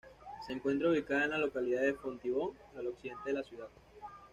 Se 0.47 0.53
encuentra 0.53 0.89
ubicada 0.89 1.25
en 1.25 1.29
la 1.29 1.37
localidad 1.37 1.81
de 1.83 1.93
Fontibón, 1.93 2.57
al 2.75 2.87
occidente 2.87 3.25
de 3.29 3.33
la 3.33 3.43
ciudad. 3.43 3.67